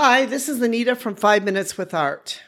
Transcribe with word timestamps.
Hi, 0.00 0.26
this 0.26 0.48
is 0.48 0.62
Anita 0.62 0.94
from 0.94 1.16
Five 1.16 1.42
Minutes 1.42 1.76
with 1.76 1.92
Art. 1.92 2.40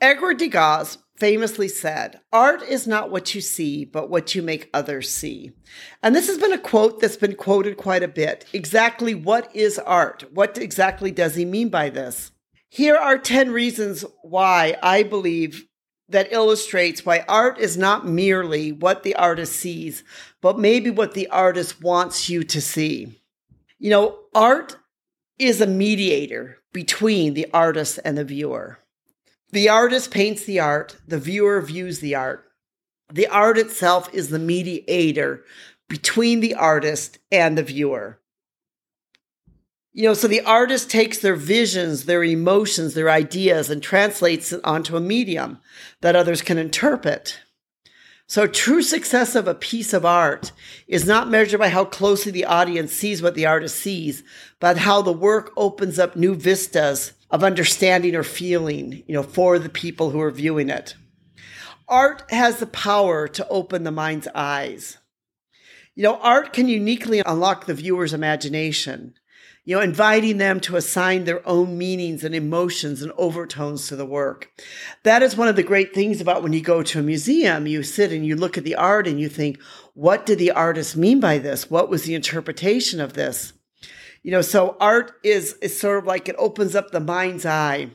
Edgar 0.00 0.32
Degas 0.32 0.98
famously 1.16 1.66
said, 1.66 2.20
Art 2.32 2.62
is 2.62 2.86
not 2.86 3.10
what 3.10 3.34
you 3.34 3.40
see, 3.40 3.84
but 3.84 4.08
what 4.08 4.32
you 4.36 4.42
make 4.42 4.70
others 4.72 5.10
see. 5.10 5.50
And 6.04 6.14
this 6.14 6.28
has 6.28 6.38
been 6.38 6.52
a 6.52 6.58
quote 6.58 7.00
that's 7.00 7.16
been 7.16 7.34
quoted 7.34 7.76
quite 7.76 8.04
a 8.04 8.06
bit. 8.06 8.44
Exactly 8.52 9.12
what 9.12 9.50
is 9.56 9.80
art? 9.80 10.22
What 10.32 10.56
exactly 10.56 11.10
does 11.10 11.34
he 11.34 11.44
mean 11.44 11.68
by 11.68 11.90
this? 11.90 12.30
Here 12.68 12.94
are 12.94 13.18
10 13.18 13.50
reasons 13.50 14.04
why 14.22 14.76
I 14.84 15.02
believe 15.02 15.66
that 16.10 16.32
illustrates 16.32 17.04
why 17.04 17.24
art 17.28 17.58
is 17.58 17.76
not 17.76 18.06
merely 18.06 18.70
what 18.70 19.02
the 19.02 19.16
artist 19.16 19.56
sees, 19.56 20.04
but 20.40 20.60
maybe 20.60 20.90
what 20.90 21.14
the 21.14 21.26
artist 21.26 21.82
wants 21.82 22.28
you 22.28 22.44
to 22.44 22.60
see. 22.60 23.20
You 23.80 23.90
know, 23.90 24.20
art 24.32 24.76
is 25.38 25.60
a 25.60 25.66
mediator 25.66 26.58
between 26.72 27.34
the 27.34 27.46
artist 27.52 27.98
and 28.04 28.16
the 28.16 28.24
viewer. 28.24 28.78
The 29.52 29.68
artist 29.68 30.10
paints 30.10 30.44
the 30.44 30.60
art, 30.60 30.96
the 31.06 31.18
viewer 31.18 31.60
views 31.60 32.00
the 32.00 32.14
art. 32.14 32.44
The 33.12 33.28
art 33.28 33.58
itself 33.58 34.12
is 34.12 34.30
the 34.30 34.38
mediator 34.38 35.44
between 35.88 36.40
the 36.40 36.54
artist 36.54 37.18
and 37.30 37.56
the 37.56 37.62
viewer. 37.62 38.20
You 39.92 40.02
know, 40.02 40.14
so 40.14 40.28
the 40.28 40.42
artist 40.42 40.90
takes 40.90 41.18
their 41.18 41.36
visions, 41.36 42.04
their 42.04 42.22
emotions, 42.22 42.92
their 42.92 43.08
ideas, 43.08 43.70
and 43.70 43.82
translates 43.82 44.52
it 44.52 44.60
onto 44.62 44.96
a 44.96 45.00
medium 45.00 45.58
that 46.02 46.16
others 46.16 46.42
can 46.42 46.58
interpret. 46.58 47.38
So, 48.28 48.48
true 48.48 48.82
success 48.82 49.36
of 49.36 49.46
a 49.46 49.54
piece 49.54 49.92
of 49.92 50.04
art 50.04 50.50
is 50.88 51.06
not 51.06 51.30
measured 51.30 51.60
by 51.60 51.68
how 51.68 51.84
closely 51.84 52.32
the 52.32 52.44
audience 52.44 52.92
sees 52.92 53.22
what 53.22 53.36
the 53.36 53.46
artist 53.46 53.76
sees, 53.76 54.24
but 54.58 54.78
how 54.78 55.00
the 55.00 55.12
work 55.12 55.52
opens 55.56 55.98
up 56.00 56.16
new 56.16 56.34
vistas 56.34 57.12
of 57.30 57.44
understanding 57.44 58.16
or 58.16 58.24
feeling, 58.24 59.04
you 59.06 59.14
know, 59.14 59.22
for 59.22 59.60
the 59.60 59.68
people 59.68 60.10
who 60.10 60.20
are 60.20 60.32
viewing 60.32 60.70
it. 60.70 60.96
Art 61.88 62.24
has 62.30 62.58
the 62.58 62.66
power 62.66 63.28
to 63.28 63.46
open 63.48 63.84
the 63.84 63.92
mind's 63.92 64.26
eyes. 64.34 64.98
You 65.94 66.02
know, 66.02 66.16
art 66.16 66.52
can 66.52 66.68
uniquely 66.68 67.22
unlock 67.24 67.66
the 67.66 67.74
viewer's 67.74 68.12
imagination 68.12 69.14
you 69.66 69.74
know, 69.74 69.82
inviting 69.82 70.38
them 70.38 70.60
to 70.60 70.76
assign 70.76 71.24
their 71.24 71.46
own 71.46 71.76
meanings 71.76 72.22
and 72.22 72.36
emotions 72.36 73.02
and 73.02 73.12
overtones 73.18 73.88
to 73.88 73.96
the 73.96 74.06
work. 74.06 74.48
That 75.02 75.24
is 75.24 75.36
one 75.36 75.48
of 75.48 75.56
the 75.56 75.64
great 75.64 75.92
things 75.92 76.20
about 76.20 76.44
when 76.44 76.52
you 76.52 76.60
go 76.60 76.84
to 76.84 77.00
a 77.00 77.02
museum, 77.02 77.66
you 77.66 77.82
sit 77.82 78.12
and 78.12 78.24
you 78.24 78.36
look 78.36 78.56
at 78.56 78.62
the 78.62 78.76
art 78.76 79.08
and 79.08 79.20
you 79.20 79.28
think, 79.28 79.60
what 79.94 80.24
did 80.24 80.38
the 80.38 80.52
artist 80.52 80.96
mean 80.96 81.18
by 81.18 81.38
this? 81.38 81.68
What 81.68 81.90
was 81.90 82.04
the 82.04 82.14
interpretation 82.14 83.00
of 83.00 83.14
this? 83.14 83.54
You 84.22 84.30
know, 84.30 84.40
so 84.40 84.76
art 84.80 85.12
is, 85.24 85.54
is 85.54 85.78
sort 85.78 85.98
of 85.98 86.06
like 86.06 86.28
it 86.28 86.36
opens 86.38 86.76
up 86.76 86.92
the 86.92 87.00
mind's 87.00 87.44
eye. 87.44 87.90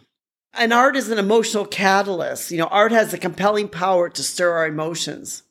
And 0.53 0.73
art 0.73 0.97
is 0.97 1.09
an 1.09 1.19
emotional 1.19 1.65
catalyst. 1.65 2.51
You 2.51 2.57
know, 2.57 2.65
art 2.65 2.91
has 2.91 3.13
a 3.13 3.17
compelling 3.17 3.69
power 3.69 4.09
to 4.09 4.23
stir 4.23 4.51
our 4.51 4.67
emotions 4.67 5.43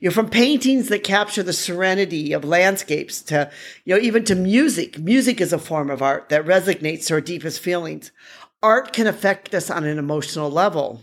you 0.00 0.08
know, 0.08 0.14
from 0.14 0.30
paintings 0.30 0.88
that 0.88 1.04
capture 1.04 1.42
the 1.42 1.52
serenity 1.52 2.32
of 2.32 2.44
landscapes 2.44 3.20
to, 3.22 3.50
you 3.84 3.94
know, 3.94 4.00
even 4.00 4.24
to 4.24 4.34
music. 4.34 4.98
Music 4.98 5.40
is 5.40 5.52
a 5.52 5.58
form 5.58 5.90
of 5.90 6.02
art 6.02 6.30
that 6.30 6.46
resonates 6.46 7.06
to 7.06 7.14
our 7.14 7.20
deepest 7.20 7.60
feelings. 7.60 8.10
Art 8.62 8.92
can 8.92 9.06
affect 9.06 9.54
us 9.54 9.70
on 9.70 9.84
an 9.84 9.98
emotional 9.98 10.50
level. 10.50 11.02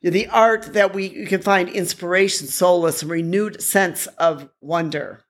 You 0.00 0.10
know, 0.10 0.14
the 0.14 0.28
art 0.28 0.72
that 0.72 0.94
we 0.94 1.26
can 1.26 1.42
find 1.42 1.68
inspiration, 1.68 2.46
solace, 2.46 3.02
and 3.02 3.10
renewed 3.10 3.62
sense 3.62 4.06
of 4.18 4.48
wonder 4.60 5.24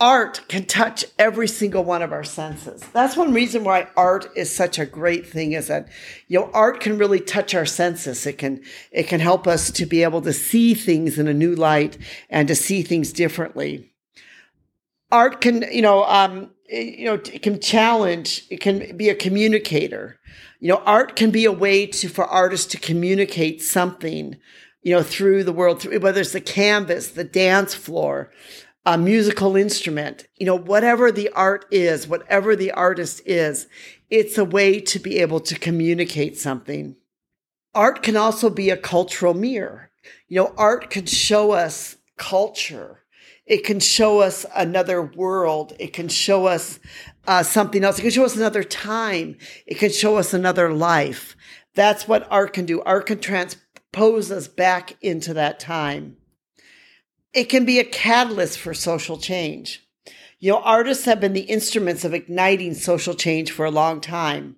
art 0.00 0.42
can 0.48 0.64
touch 0.64 1.04
every 1.18 1.48
single 1.48 1.84
one 1.84 2.02
of 2.02 2.12
our 2.12 2.24
senses. 2.24 2.82
That's 2.92 3.16
one 3.16 3.32
reason 3.32 3.64
why 3.64 3.88
art 3.96 4.26
is 4.36 4.54
such 4.54 4.78
a 4.78 4.86
great 4.86 5.26
thing 5.26 5.52
is 5.52 5.68
that 5.68 5.88
you 6.28 6.38
know 6.38 6.50
art 6.52 6.80
can 6.80 6.98
really 6.98 7.20
touch 7.20 7.54
our 7.54 7.66
senses. 7.66 8.26
It 8.26 8.38
can 8.38 8.62
it 8.90 9.04
can 9.04 9.20
help 9.20 9.46
us 9.46 9.70
to 9.72 9.86
be 9.86 10.02
able 10.02 10.22
to 10.22 10.32
see 10.32 10.74
things 10.74 11.18
in 11.18 11.28
a 11.28 11.34
new 11.34 11.54
light 11.54 11.96
and 12.28 12.48
to 12.48 12.54
see 12.54 12.82
things 12.82 13.12
differently. 13.12 13.92
Art 15.12 15.40
can, 15.40 15.62
you 15.70 15.82
know, 15.82 16.04
um, 16.04 16.50
you 16.68 17.04
know, 17.04 17.14
it 17.14 17.42
can 17.42 17.60
challenge, 17.60 18.44
it 18.50 18.60
can 18.60 18.96
be 18.96 19.08
a 19.08 19.14
communicator. 19.14 20.18
You 20.58 20.70
know, 20.70 20.82
art 20.84 21.14
can 21.14 21.30
be 21.30 21.44
a 21.44 21.52
way 21.52 21.86
to 21.86 22.08
for 22.08 22.24
artists 22.24 22.66
to 22.72 22.78
communicate 22.78 23.62
something, 23.62 24.36
you 24.82 24.94
know, 24.94 25.02
through 25.02 25.44
the 25.44 25.52
world, 25.52 25.80
through 25.80 26.00
whether 26.00 26.20
it's 26.20 26.32
the 26.32 26.40
canvas, 26.40 27.08
the 27.10 27.22
dance 27.22 27.74
floor, 27.74 28.32
a 28.86 28.98
musical 28.98 29.56
instrument, 29.56 30.26
you 30.36 30.46
know, 30.46 30.58
whatever 30.58 31.10
the 31.10 31.30
art 31.30 31.64
is, 31.70 32.06
whatever 32.06 32.54
the 32.54 32.70
artist 32.72 33.22
is, 33.24 33.66
it's 34.10 34.36
a 34.36 34.44
way 34.44 34.78
to 34.78 34.98
be 34.98 35.18
able 35.18 35.40
to 35.40 35.58
communicate 35.58 36.36
something. 36.36 36.96
Art 37.74 38.02
can 38.02 38.16
also 38.16 38.50
be 38.50 38.70
a 38.70 38.76
cultural 38.76 39.34
mirror. 39.34 39.90
You 40.28 40.36
know, 40.36 40.54
art 40.58 40.90
can 40.90 41.06
show 41.06 41.52
us 41.52 41.96
culture. 42.16 43.00
It 43.46 43.64
can 43.64 43.80
show 43.80 44.20
us 44.20 44.44
another 44.54 45.02
world. 45.02 45.74
It 45.78 45.92
can 45.92 46.08
show 46.08 46.46
us 46.46 46.78
uh, 47.26 47.42
something 47.42 47.82
else. 47.84 47.98
It 47.98 48.02
can 48.02 48.10
show 48.10 48.24
us 48.24 48.36
another 48.36 48.62
time. 48.62 49.38
It 49.66 49.78
can 49.78 49.90
show 49.90 50.16
us 50.18 50.34
another 50.34 50.72
life. 50.72 51.36
That's 51.74 52.06
what 52.06 52.30
art 52.30 52.52
can 52.52 52.66
do. 52.66 52.82
Art 52.82 53.06
can 53.06 53.18
transpose 53.18 54.30
us 54.30 54.46
back 54.46 54.96
into 55.02 55.34
that 55.34 55.58
time 55.58 56.16
it 57.34 57.48
can 57.48 57.64
be 57.64 57.78
a 57.78 57.84
catalyst 57.84 58.58
for 58.58 58.72
social 58.72 59.18
change. 59.18 59.86
You 60.38 60.52
know, 60.52 60.60
artists 60.60 61.04
have 61.06 61.20
been 61.20 61.32
the 61.32 61.40
instruments 61.40 62.04
of 62.04 62.14
igniting 62.14 62.74
social 62.74 63.14
change 63.14 63.50
for 63.50 63.64
a 63.64 63.70
long 63.70 64.00
time. 64.00 64.56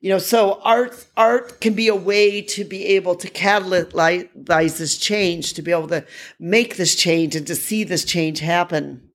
You 0.00 0.10
know, 0.10 0.18
so 0.18 0.60
art 0.62 1.06
art 1.16 1.62
can 1.62 1.72
be 1.72 1.88
a 1.88 1.94
way 1.94 2.42
to 2.42 2.64
be 2.64 2.84
able 2.88 3.14
to 3.16 3.30
catalyze 3.30 4.76
this 4.76 4.98
change, 4.98 5.54
to 5.54 5.62
be 5.62 5.70
able 5.70 5.88
to 5.88 6.04
make 6.38 6.76
this 6.76 6.94
change 6.94 7.34
and 7.34 7.46
to 7.46 7.54
see 7.54 7.84
this 7.84 8.04
change 8.04 8.40
happen. 8.40 9.08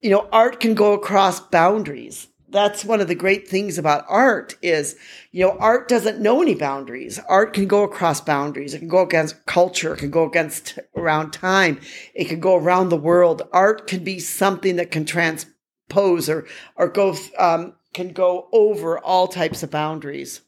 You 0.00 0.10
know, 0.10 0.28
art 0.32 0.58
can 0.58 0.74
go 0.74 0.92
across 0.92 1.38
boundaries 1.38 2.26
that's 2.52 2.84
one 2.84 3.00
of 3.00 3.08
the 3.08 3.14
great 3.14 3.48
things 3.48 3.78
about 3.78 4.04
art 4.08 4.56
is, 4.62 4.96
you 5.32 5.44
know, 5.44 5.56
art 5.58 5.88
doesn't 5.88 6.20
know 6.20 6.42
any 6.42 6.54
boundaries. 6.54 7.18
Art 7.28 7.54
can 7.54 7.66
go 7.66 7.82
across 7.82 8.20
boundaries. 8.20 8.74
It 8.74 8.80
can 8.80 8.88
go 8.88 9.02
against 9.02 9.44
culture. 9.46 9.94
It 9.94 9.98
can 9.98 10.10
go 10.10 10.26
against 10.26 10.78
around 10.94 11.32
time. 11.32 11.80
It 12.14 12.26
can 12.26 12.40
go 12.40 12.56
around 12.56 12.90
the 12.90 12.96
world. 12.96 13.42
Art 13.52 13.86
can 13.86 14.04
be 14.04 14.18
something 14.18 14.76
that 14.76 14.90
can 14.90 15.04
transpose 15.04 16.28
or, 16.28 16.46
or 16.76 16.88
go, 16.88 17.16
um, 17.38 17.74
can 17.94 18.12
go 18.12 18.48
over 18.52 18.98
all 18.98 19.28
types 19.28 19.62
of 19.62 19.70
boundaries. 19.70 20.42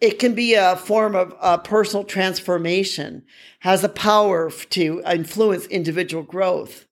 It 0.00 0.18
can 0.18 0.34
be 0.34 0.54
a 0.54 0.76
form 0.76 1.14
of 1.14 1.34
uh, 1.40 1.58
personal 1.58 2.04
transformation, 2.04 3.24
has 3.60 3.84
a 3.84 3.88
power 3.88 4.50
to 4.50 5.02
influence 5.06 5.66
individual 5.66 6.24
growth 6.24 6.86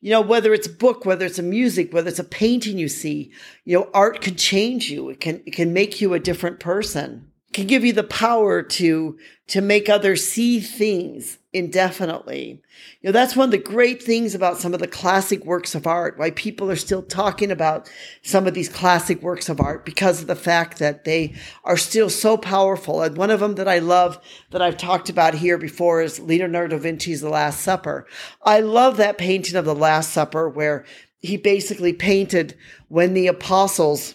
you 0.00 0.10
know, 0.10 0.20
whether 0.20 0.52
it's 0.54 0.66
a 0.66 0.72
book, 0.72 1.04
whether 1.04 1.26
it's 1.26 1.38
a 1.38 1.42
music, 1.42 1.92
whether 1.92 2.08
it's 2.08 2.18
a 2.18 2.24
painting 2.24 2.78
you 2.78 2.88
see, 2.88 3.32
you 3.64 3.78
know, 3.78 3.90
art 3.92 4.20
can 4.20 4.36
change 4.36 4.90
you. 4.90 5.08
It 5.08 5.20
can, 5.20 5.42
it 5.46 5.54
can 5.54 5.72
make 5.72 6.00
you 6.00 6.14
a 6.14 6.20
different 6.20 6.60
person. 6.60 7.30
Can 7.56 7.66
give 7.66 7.86
you 7.86 7.94
the 7.94 8.04
power 8.04 8.62
to, 8.62 9.18
to 9.46 9.62
make 9.62 9.88
others 9.88 10.28
see 10.28 10.60
things 10.60 11.38
indefinitely. 11.54 12.60
You 13.00 13.08
know, 13.08 13.12
that's 13.12 13.34
one 13.34 13.46
of 13.46 13.50
the 13.50 13.56
great 13.56 14.02
things 14.02 14.34
about 14.34 14.58
some 14.58 14.74
of 14.74 14.80
the 14.80 14.86
classic 14.86 15.42
works 15.42 15.74
of 15.74 15.86
art, 15.86 16.18
why 16.18 16.32
people 16.32 16.70
are 16.70 16.76
still 16.76 17.02
talking 17.02 17.50
about 17.50 17.90
some 18.20 18.46
of 18.46 18.52
these 18.52 18.68
classic 18.68 19.22
works 19.22 19.48
of 19.48 19.58
art 19.58 19.86
because 19.86 20.20
of 20.20 20.26
the 20.26 20.36
fact 20.36 20.78
that 20.80 21.04
they 21.04 21.34
are 21.64 21.78
still 21.78 22.10
so 22.10 22.36
powerful. 22.36 23.00
And 23.00 23.16
one 23.16 23.30
of 23.30 23.40
them 23.40 23.54
that 23.54 23.68
I 23.68 23.78
love 23.78 24.20
that 24.50 24.60
I've 24.60 24.76
talked 24.76 25.08
about 25.08 25.32
here 25.32 25.56
before 25.56 26.02
is 26.02 26.20
Leonardo 26.20 26.76
da 26.76 26.82
Vinci's 26.82 27.22
The 27.22 27.30
Last 27.30 27.60
Supper. 27.60 28.06
I 28.42 28.60
love 28.60 28.98
that 28.98 29.16
painting 29.16 29.56
of 29.56 29.64
The 29.64 29.74
Last 29.74 30.12
Supper 30.12 30.46
where 30.46 30.84
he 31.20 31.38
basically 31.38 31.94
painted 31.94 32.54
when 32.88 33.14
the 33.14 33.28
apostles 33.28 34.14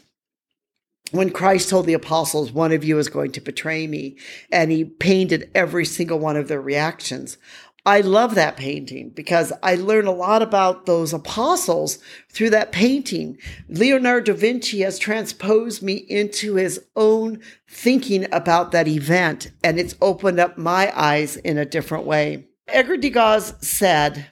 when 1.12 1.30
Christ 1.30 1.69
told 1.69 1.86
the 1.86 1.94
apostles, 1.94 2.52
one 2.52 2.72
of 2.72 2.84
you 2.84 2.98
is 2.98 3.10
going 3.10 3.31
to 3.34 3.42
betray 3.42 3.88
me, 3.88 4.18
and 4.52 4.72
he 4.72 4.86
painted 4.86 5.52
every 5.54 5.86
single 5.86 6.19
one 6.19 6.38
of 6.38 6.48
their 6.48 6.62
reactions. 6.62 7.38
I 7.86 8.02
love 8.02 8.36
that 8.36 8.58
painting 8.58 9.10
because 9.10 9.52
I 9.63 9.74
learn 9.74 10.06
a 10.06 10.12
lot 10.12 10.44
about 10.44 10.86
those 10.86 11.13
apostles 11.13 11.98
through 12.30 12.52
that 12.52 12.72
painting. 12.72 13.40
Leonardo 13.69 14.34
da 14.34 14.40
Vinci 14.40 14.81
has 14.81 15.00
transposed 15.00 15.81
me 15.81 15.94
into 15.96 16.56
his 16.56 16.86
own 16.96 17.40
thinking 17.68 18.31
about 18.31 18.72
that 18.72 18.88
event, 18.88 19.52
and 19.63 19.80
it's 19.80 19.96
opened 20.00 20.40
up 20.40 20.60
my 20.60 20.94
eyes 20.96 21.38
in 21.38 21.58
a 21.58 21.66
different 21.66 22.06
way. 22.06 22.46
Edgar 22.68 22.98
Degas 22.98 23.56
said, 23.62 24.28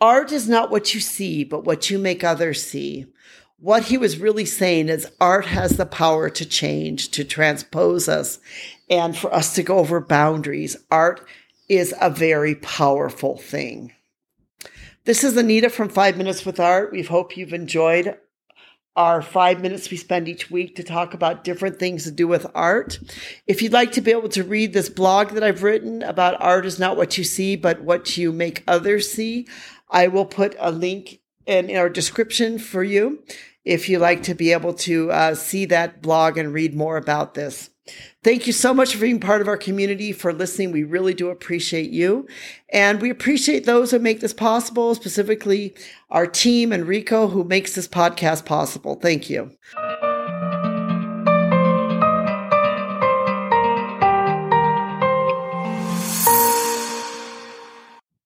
Art 0.00 0.32
is 0.32 0.48
not 0.48 0.70
what 0.70 0.94
you 0.94 1.00
see, 1.00 1.44
but 1.44 1.64
what 1.64 1.90
you 1.90 1.98
make 1.98 2.24
others 2.24 2.62
see 2.62 3.06
what 3.64 3.84
he 3.84 3.96
was 3.96 4.18
really 4.20 4.44
saying 4.44 4.90
is 4.90 5.10
art 5.22 5.46
has 5.46 5.78
the 5.78 5.86
power 5.86 6.28
to 6.28 6.44
change, 6.44 7.10
to 7.10 7.24
transpose 7.24 8.10
us, 8.10 8.38
and 8.90 9.16
for 9.16 9.32
us 9.32 9.54
to 9.54 9.62
go 9.62 9.78
over 9.78 10.02
boundaries. 10.02 10.76
Art 10.90 11.26
is 11.66 11.94
a 11.98 12.10
very 12.10 12.56
powerful 12.56 13.38
thing. 13.38 13.90
This 15.06 15.24
is 15.24 15.34
Anita 15.34 15.70
from 15.70 15.88
Five 15.88 16.18
Minutes 16.18 16.44
with 16.44 16.60
Art. 16.60 16.92
We 16.92 17.04
hope 17.04 17.38
you've 17.38 17.54
enjoyed 17.54 18.18
our 18.96 19.22
five 19.22 19.62
minutes 19.62 19.90
we 19.90 19.96
spend 19.96 20.28
each 20.28 20.50
week 20.50 20.76
to 20.76 20.82
talk 20.82 21.14
about 21.14 21.42
different 21.42 21.78
things 21.78 22.04
to 22.04 22.10
do 22.10 22.28
with 22.28 22.46
art. 22.54 22.98
If 23.46 23.62
you'd 23.62 23.72
like 23.72 23.92
to 23.92 24.02
be 24.02 24.10
able 24.10 24.28
to 24.28 24.44
read 24.44 24.74
this 24.74 24.90
blog 24.90 25.30
that 25.30 25.42
I've 25.42 25.62
written 25.62 26.02
about 26.02 26.36
art 26.38 26.66
is 26.66 26.78
not 26.78 26.98
what 26.98 27.16
you 27.16 27.24
see, 27.24 27.56
but 27.56 27.80
what 27.80 28.18
you 28.18 28.30
make 28.30 28.62
others 28.68 29.10
see, 29.10 29.48
I 29.88 30.08
will 30.08 30.26
put 30.26 30.54
a 30.60 30.70
link 30.70 31.20
in, 31.46 31.74
our 31.74 31.88
description 31.88 32.58
for 32.58 32.84
you 32.84 33.22
if 33.64 33.88
you 33.88 33.98
like 33.98 34.22
to 34.24 34.34
be 34.34 34.52
able 34.52 34.74
to 34.74 35.10
uh, 35.10 35.34
see 35.34 35.64
that 35.66 36.02
blog 36.02 36.36
and 36.36 36.52
read 36.52 36.74
more 36.74 36.96
about 36.96 37.34
this. 37.34 37.70
Thank 38.22 38.46
you 38.46 38.54
so 38.54 38.72
much 38.72 38.94
for 38.94 39.00
being 39.02 39.20
part 39.20 39.42
of 39.42 39.48
our 39.48 39.58
community, 39.58 40.12
for 40.12 40.32
listening. 40.32 40.72
We 40.72 40.84
really 40.84 41.12
do 41.12 41.28
appreciate 41.28 41.90
you. 41.90 42.26
And 42.70 43.02
we 43.02 43.10
appreciate 43.10 43.66
those 43.66 43.90
who 43.90 43.98
make 43.98 44.20
this 44.20 44.32
possible, 44.32 44.94
specifically 44.94 45.74
our 46.10 46.26
team 46.26 46.72
and 46.72 46.86
Rico, 46.86 47.28
who 47.28 47.44
makes 47.44 47.74
this 47.74 47.86
podcast 47.86 48.46
possible. 48.46 48.94
Thank 48.94 49.28
you. 49.28 49.50